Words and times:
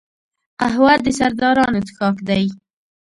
قهوه 0.59 0.93
د 1.05 1.07
سردارانو 1.19 1.79
څښاک 1.87 2.17
دی 2.27 2.43